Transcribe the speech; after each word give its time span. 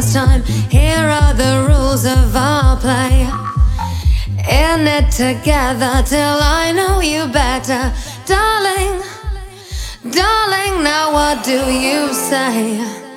my 0.00 0.06
pastime. 0.06 0.42
Here 0.70 0.96
are 0.96 1.34
the 1.34 1.66
rules 1.68 2.04
of 2.04 2.34
our 2.34 2.76
play. 2.76 3.28
In 4.48 4.86
it 4.86 5.10
together 5.10 6.02
till 6.04 6.38
I 6.40 6.72
know 6.74 7.00
you 7.00 7.26
better. 7.32 7.92
Darling, 8.26 9.02
darling, 10.10 10.82
now 10.82 11.12
what 11.12 11.44
do 11.44 11.70
you 11.70 12.12
say? 12.12 13.09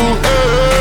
Our 0.00 0.10
evil 0.10 0.77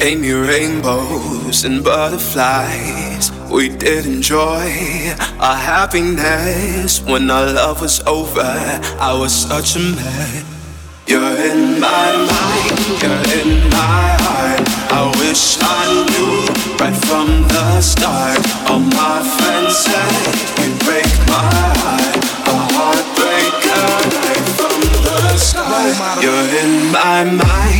Gave 0.00 0.18
me 0.18 0.32
rainbows 0.32 1.62
and 1.64 1.84
butterflies. 1.84 3.30
We 3.50 3.68
did 3.68 4.06
enjoy 4.06 5.12
our 5.38 5.54
happiness 5.54 7.02
when 7.02 7.30
our 7.30 7.52
love 7.52 7.82
was 7.82 8.00
over. 8.06 8.40
I 8.40 9.12
was 9.12 9.30
such 9.30 9.76
a 9.76 9.80
man. 9.80 10.46
You're 11.06 11.20
in 11.20 11.78
my 11.78 12.16
mind, 12.32 12.80
you're 13.02 13.24
in 13.44 13.68
my 13.68 14.16
heart. 14.24 14.64
I 14.88 15.12
wish 15.20 15.58
I 15.60 15.84
knew 16.08 16.48
right 16.80 16.96
from 17.04 17.46
the 17.52 17.82
start. 17.82 18.40
All 18.70 18.80
my 18.80 19.20
friends 19.36 19.76
say 19.84 20.64
you 20.64 20.72
break 20.80 21.12
my 21.28 21.52
heart, 21.84 22.16
a 22.48 22.56
heartbreaker 22.72 23.84
right 24.16 24.48
from 24.56 24.80
the 25.04 25.36
start. 25.36 26.22
You're 26.24 26.48
in 26.64 26.90
my 26.90 27.24
mind 27.24 27.79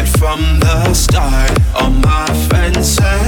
right 0.00 0.18
from 0.18 0.40
the 0.60 0.94
start. 0.94 1.50
All 1.74 1.90
my 1.90 2.26
friends 2.48 2.96
say 2.96 3.20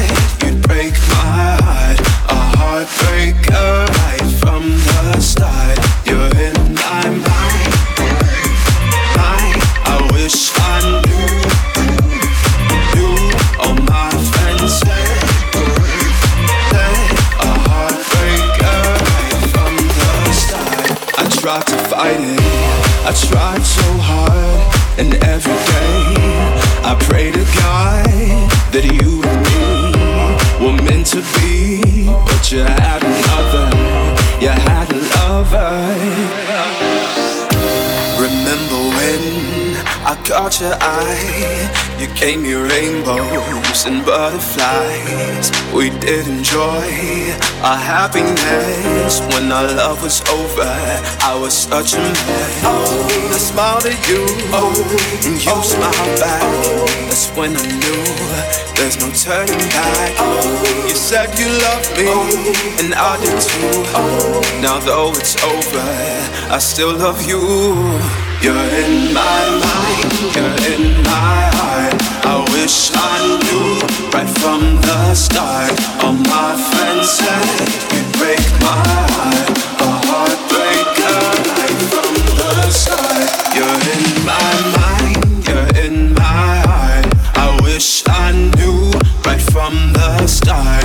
you'd 0.42 0.62
break 0.62 0.92
my 1.08 1.56
heart. 1.60 2.00
A 2.28 2.40
heartbreaker 2.56 3.86
right 4.00 4.28
from 4.40 4.62
the 4.88 5.20
start. 5.20 5.78
You're 6.06 6.32
in 6.48 6.56
my 6.74 7.04
mind. 7.28 7.72
mind. 9.18 9.60
I 9.84 10.08
wish 10.12 10.50
I 10.56 11.02
knew. 11.06 11.42
I 21.14 21.28
tried 21.28 21.66
to 21.66 21.76
fight 21.90 22.20
it. 22.20 22.40
I 23.04 23.12
tried 23.28 23.62
so 23.62 23.82
hard, 23.98 24.98
and 24.98 25.14
every 25.24 25.52
day 25.52 26.51
I 26.84 26.96
pray 27.00 27.30
to 27.30 27.44
God 27.60 28.06
that 28.72 28.84
you 28.84 29.22
and 29.22 29.42
me 29.46 30.64
were 30.64 30.82
meant 30.82 31.06
to 31.08 31.22
be. 31.38 32.06
But 32.06 32.50
you 32.50 32.60
had 32.60 33.02
another, 33.02 33.66
you 34.40 34.48
had 34.48 34.92
a 34.92 34.98
lover. 35.16 36.91
I 40.12 40.16
caught 40.28 40.60
your 40.60 40.76
eye? 40.78 41.96
You 41.98 42.06
gave 42.20 42.38
me 42.42 42.52
rainbows 42.52 43.86
and 43.86 44.04
butterflies. 44.04 45.48
We 45.72 45.88
did 45.88 46.28
enjoy 46.28 47.32
our 47.64 47.80
happiness 47.80 49.20
when 49.32 49.50
our 49.50 49.64
love 49.72 50.02
was 50.02 50.20
over. 50.28 50.68
I 51.24 51.34
was 51.40 51.56
such 51.56 51.94
a 51.94 51.96
man. 51.96 52.50
Oh, 52.60 53.32
I 53.32 53.38
smiled 53.38 53.86
at 53.86 53.96
you, 54.06 54.20
oh, 54.52 54.76
and 55.24 55.42
you 55.42 55.50
oh, 55.50 55.62
smiled 55.64 56.20
back. 56.20 56.42
Oh, 56.44 56.84
That's 57.08 57.30
when 57.32 57.56
I 57.56 57.64
knew 57.64 58.04
there's 58.76 59.00
no 59.00 59.08
turning 59.16 59.64
back. 59.72 60.12
Oh, 60.18 60.84
you 60.88 60.94
said 60.94 61.32
you 61.40 61.48
loved 61.64 61.88
me, 61.96 62.12
and 62.84 62.92
I 62.92 63.16
did 63.16 63.40
too. 63.40 64.60
Now 64.60 64.78
though 64.78 65.12
it's 65.16 65.42
over, 65.42 66.52
I 66.52 66.58
still 66.58 66.92
love 66.98 67.26
you. 67.26 68.31
You're 68.42 68.56
in 68.56 69.14
my 69.14 69.42
mind, 69.62 70.12
you're 70.34 70.58
in 70.74 71.00
my 71.04 71.46
mind. 71.62 71.94
I 72.26 72.44
wish 72.50 72.90
I 72.92 73.38
knew 73.38 73.78
right 74.12 74.28
from 74.40 74.80
the 74.82 75.14
start 75.14 75.70
on 76.02 76.18
my 76.24 76.56
fancy, 76.58 77.22
it 77.94 78.06
broke 78.18 78.50
my 78.58 78.82
heart. 79.14 79.48
A 79.78 79.90
heart 80.08 80.38
break 80.50 80.90
from 81.86 82.14
the 82.26 82.42
other. 82.50 82.70
You're 83.54 83.80
in 83.94 84.04
my 84.26 84.52
mind, 84.74 85.46
you're 85.46 85.70
in 85.86 86.12
my 86.14 86.66
mind. 86.66 87.14
I 87.36 87.60
wish 87.62 88.02
I 88.08 88.32
knew 88.56 88.90
right 89.24 89.40
from 89.40 89.92
the 89.92 90.26
start. 90.26 90.81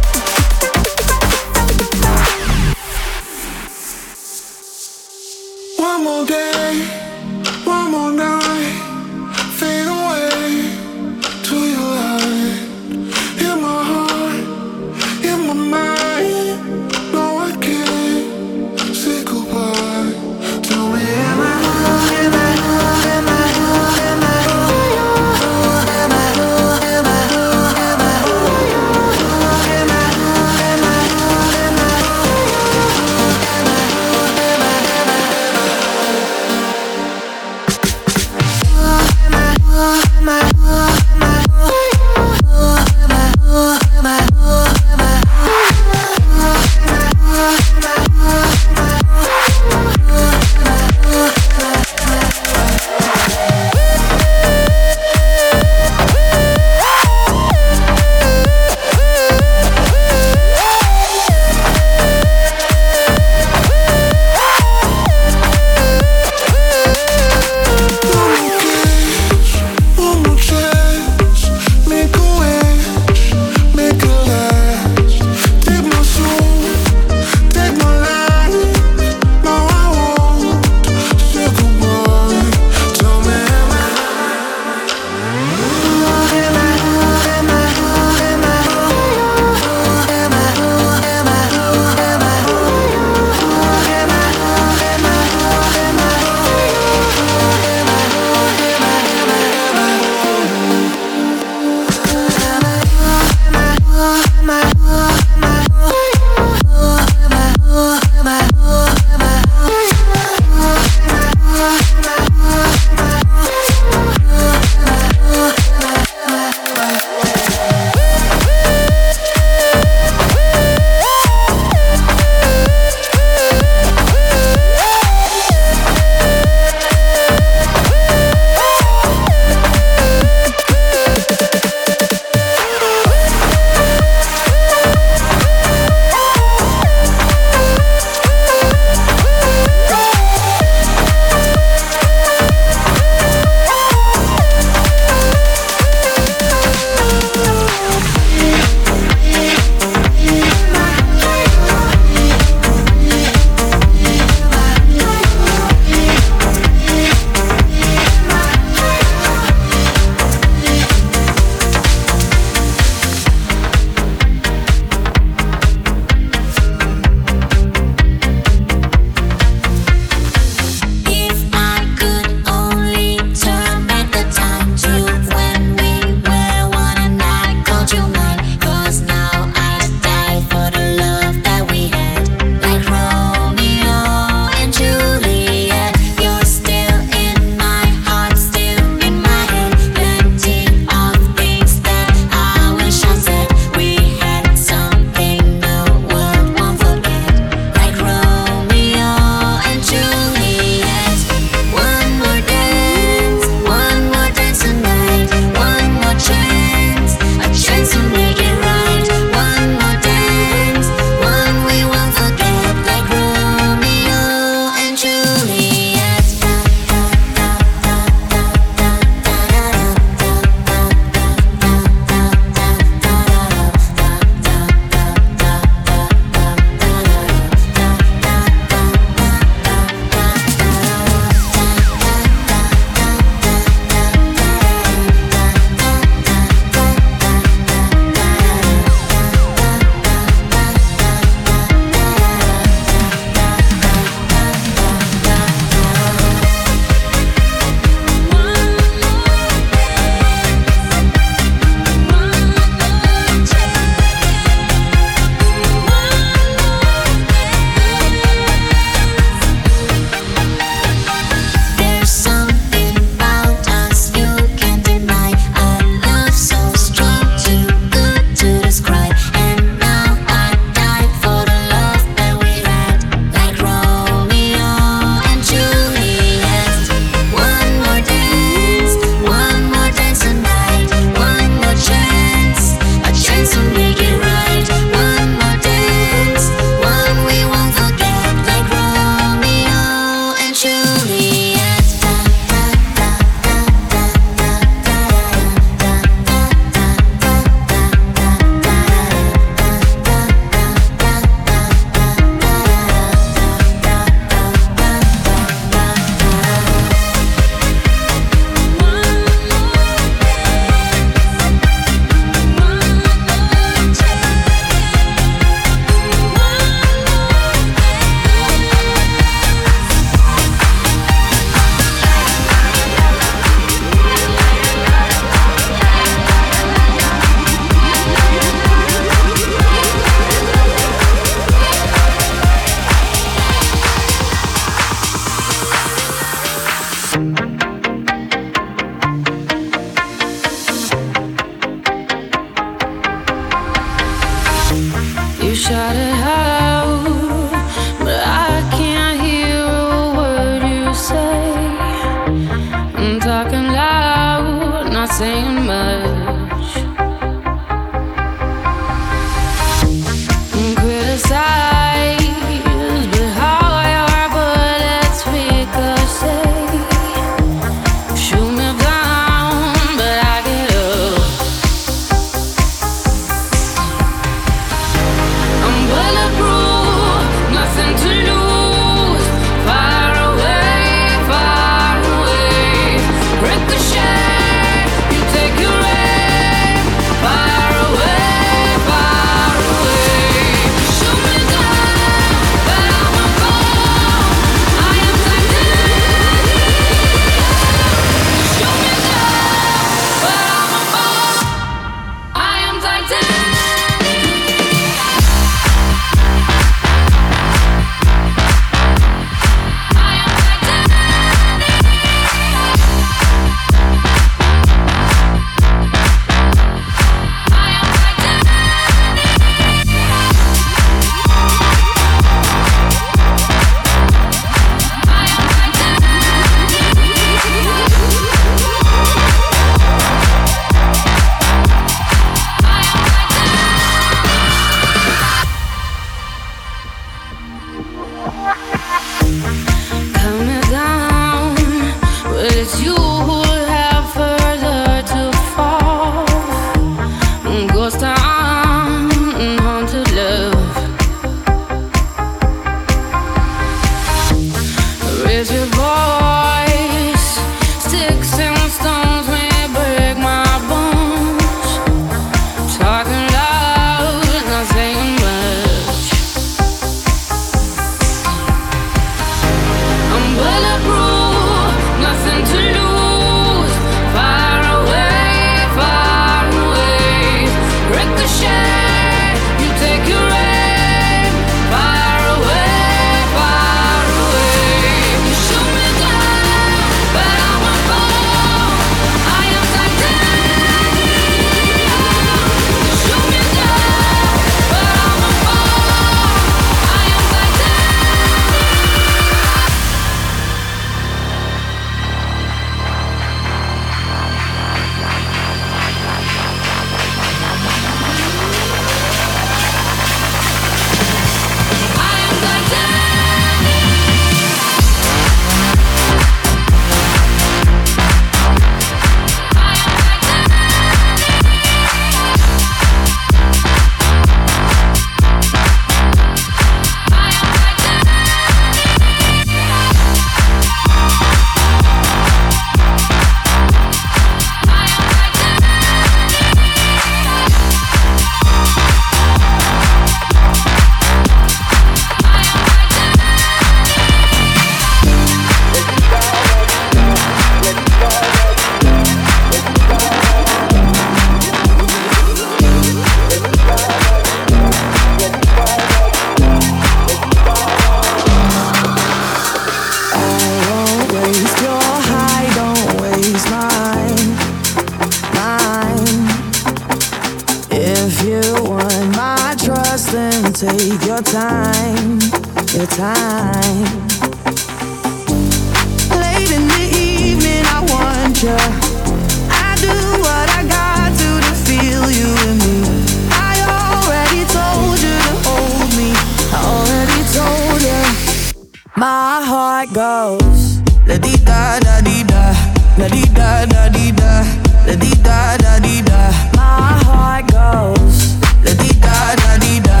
My 588.98 589.42
heart 589.44 589.92
goes. 589.92 590.80
La 591.06 591.18
di 591.18 591.36
da 591.44 591.78
da 591.80 592.00
di 592.00 592.24
da, 592.24 592.54
la 592.96 593.06
di 593.08 593.28
da 593.30 593.66
da 593.66 593.88
di 593.90 594.10
da, 594.10 594.42
la 594.86 594.94
di 594.94 595.10
da 595.20 595.56
da 595.58 595.78
di 595.78 596.00
da. 596.00 596.30
My 596.56 596.96
heart 597.04 597.44
goes. 597.52 598.36
La 598.64 598.72
di 598.72 598.88
da 598.98 599.34
da 599.36 599.58
di 599.58 599.80
da, 599.80 600.00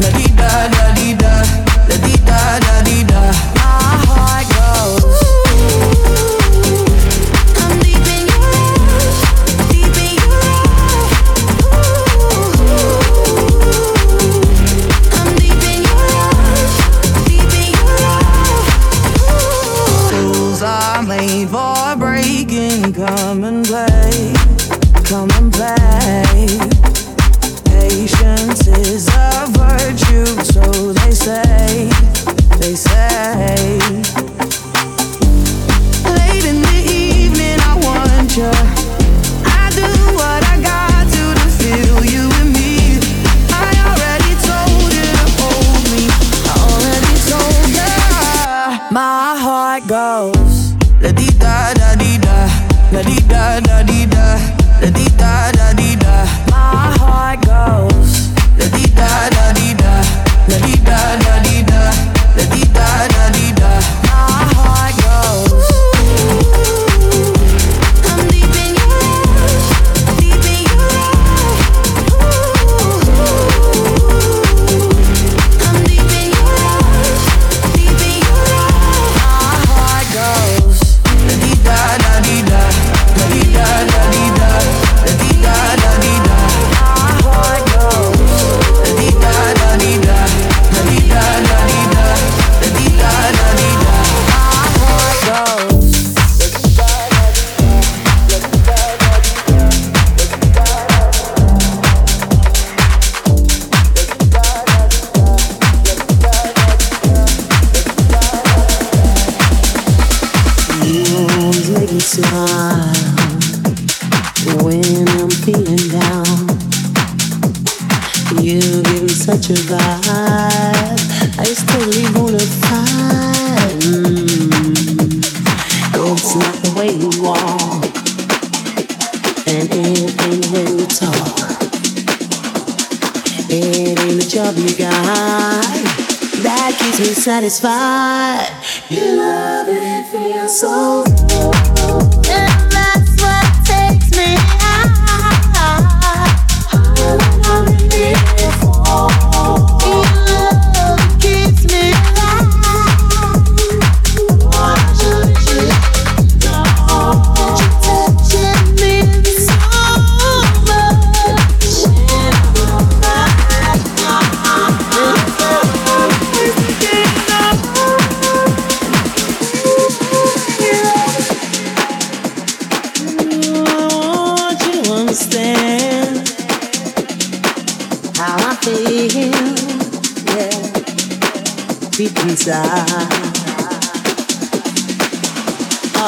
la 0.00 0.10
di 0.10 0.26
da 0.34 0.68
da 0.68 0.90
di 0.92 1.14
da. 1.14 1.41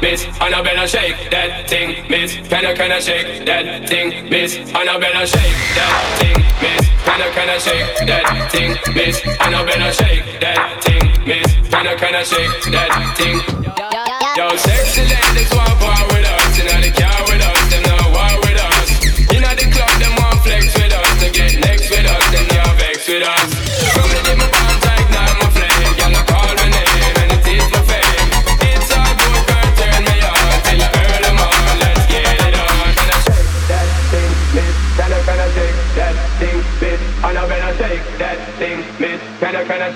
miss? 0.00 0.26
I 0.40 0.50
know 0.50 0.62
better. 0.62 0.86
shake 0.86 1.30
that 1.30 1.68
thing, 1.68 2.08
miss. 2.08 2.36
Can 2.48 2.66
I 2.66 2.74
can 2.74 2.92
I 2.92 3.00
shake 3.00 3.44
that 3.46 3.88
thing, 3.88 4.28
miss? 4.30 4.58
I 4.74 4.84
know 4.84 4.98
better. 4.98 5.26
shake 5.26 5.56
that 5.76 5.94
thing, 6.18 6.38
miss. 6.62 6.86
Can 7.04 7.20
I 7.22 7.30
can 7.34 7.48
I 7.48 7.58
shake 7.58 8.06
that 8.06 8.50
thing, 8.52 8.70
miss? 8.94 9.22
I 9.40 9.50
know 9.50 9.64
better. 9.64 9.92
shake 9.92 10.40
that 10.40 10.82
thing, 10.82 11.04
miss. 11.26 11.68
Can 11.70 11.86
I 11.86 11.94
can 11.94 12.14
I 12.14 12.22
shake 12.22 12.72
that 12.72 13.16
thing? 13.16 13.38
Yo, 14.36 14.56
sexy 14.56 15.02
ladies 15.02 15.50
want 15.54 15.78
power. 15.80 16.15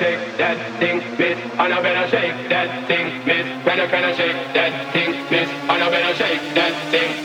shake 0.00 0.38
that 0.38 0.56
thing, 0.80 0.98
miss. 1.18 1.38
And 1.60 1.74
I 1.74 1.82
better 1.82 2.08
shake 2.08 2.48
that 2.48 2.88
thing, 2.88 3.06
miss. 3.26 3.46
Better, 3.66 3.86
better 3.86 4.14
shake 4.16 4.40
that 4.56 4.92
thing, 4.94 5.10
miss. 5.30 5.48
And 5.68 5.82
I 5.84 5.90
better 5.90 6.14
shake 6.16 6.54
that 6.54 6.74
thing. 6.90 7.19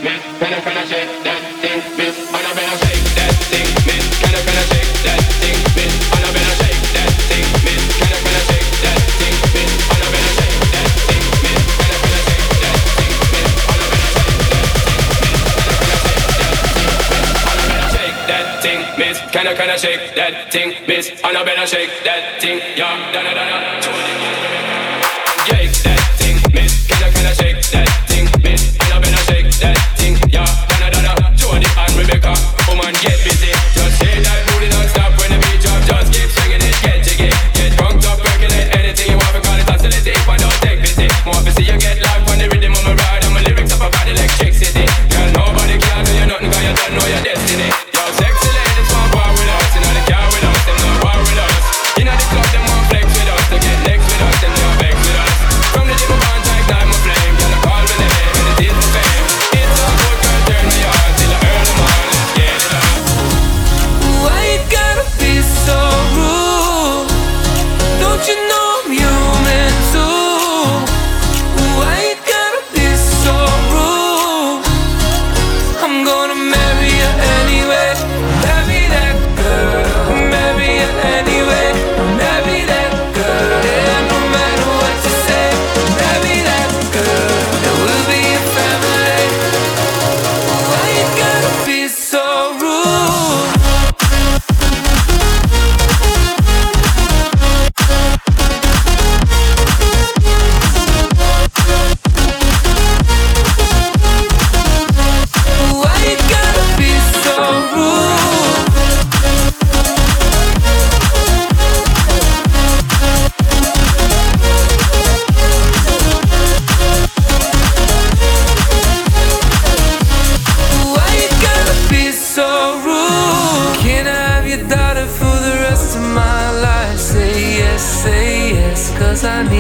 that 20.36 20.52
thing, 20.52 20.76
miss, 20.88 21.10
and 21.24 21.38
I 21.38 21.44
better 21.44 21.66
shake 21.68 21.90
that 22.04 22.42
thing. 22.42 22.60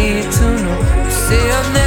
need 0.05 0.31
to 0.31 0.47
know. 0.63 0.79
You 1.03 1.11
say 1.11 1.51
I'll 1.51 1.73
never. 1.73 1.84